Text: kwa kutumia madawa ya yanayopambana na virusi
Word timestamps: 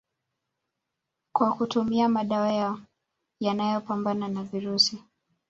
kwa 1.35 1.53
kutumia 1.53 2.09
madawa 2.09 2.51
ya 2.53 2.77
yanayopambana 3.39 4.27
na 4.27 4.43
virusi 4.43 5.03